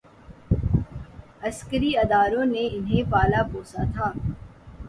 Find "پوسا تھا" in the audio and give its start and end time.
3.51-4.11